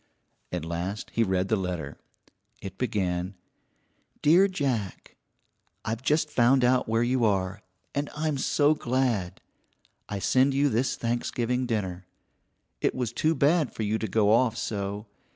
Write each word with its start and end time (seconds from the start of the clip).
At 0.51 0.65
last 0.65 1.11
he 1.13 1.21
read 1.21 1.47
the 1.47 1.55
letter. 1.55 1.99
It 2.59 2.79
began: 2.79 3.35
DEAR 4.23 4.47
JACK: 4.47 5.15
I've 5.85 6.01
just 6.01 6.31
found 6.31 6.63
out 6.65 6.89
where 6.89 7.03
you 7.03 7.23
are, 7.23 7.61
and 7.93 8.09
I'm 8.15 8.39
so 8.39 8.73
glad. 8.73 9.41
I 10.09 10.17
send 10.17 10.55
you 10.55 10.69
this 10.69 10.95
Thanksgiving 10.95 11.67
dinner. 11.67 12.07
It 12.81 12.95
was 12.95 13.13
too 13.13 13.35
bad 13.35 13.75
for 13.75 13.83
you 13.83 13.99
to 13.99 14.07
go 14.07 14.31
off 14.31 14.57
so. 14.57 15.05